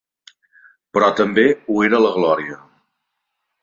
Però 0.97 1.11
també 1.21 1.45
ho 1.69 1.79
era 1.91 2.03
la 2.07 2.13
Gloria. 2.19 2.61